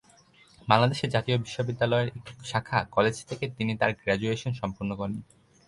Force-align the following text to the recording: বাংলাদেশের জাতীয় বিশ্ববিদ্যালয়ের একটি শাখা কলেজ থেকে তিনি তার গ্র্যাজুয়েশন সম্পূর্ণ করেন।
বাংলাদেশের 0.67 1.13
জাতীয় 1.15 1.37
বিশ্ববিদ্যালয়ের 1.37 2.09
একটি 2.17 2.31
শাখা 2.51 2.79
কলেজ 2.95 3.15
থেকে 3.29 3.45
তিনি 3.57 3.71
তার 3.81 3.91
গ্র্যাজুয়েশন 3.99 4.51
সম্পূর্ণ 4.61 4.91
করেন। 4.95 5.17